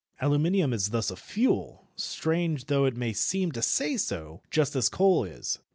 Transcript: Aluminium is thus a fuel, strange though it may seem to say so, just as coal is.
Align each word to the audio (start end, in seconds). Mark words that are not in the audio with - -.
Aluminium 0.19 0.73
is 0.73 0.89
thus 0.89 1.11
a 1.11 1.15
fuel, 1.15 1.85
strange 1.95 2.65
though 2.65 2.85
it 2.85 2.97
may 2.97 3.13
seem 3.13 3.51
to 3.51 3.61
say 3.61 3.97
so, 3.97 4.41
just 4.49 4.75
as 4.75 4.89
coal 4.89 5.23
is. 5.23 5.59